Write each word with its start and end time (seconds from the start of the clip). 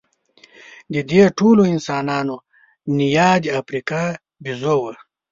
د 0.93 0.95
دې 1.11 1.23
ټولو 1.37 1.61
انسانانو 1.73 2.35
نیا 2.97 3.29
د 3.43 3.45
افریقا 3.61 4.03
بیزو 4.43 4.75
وه. 4.83 4.93